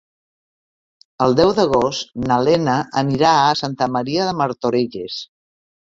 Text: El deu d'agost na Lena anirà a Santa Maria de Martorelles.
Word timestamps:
El 1.25 1.35
deu 1.41 1.51
d'agost 1.59 2.17
na 2.31 2.39
Lena 2.47 2.77
anirà 3.05 3.35
a 3.43 3.55
Santa 3.61 3.89
Maria 3.99 4.27
de 4.31 4.37
Martorelles. 4.41 5.21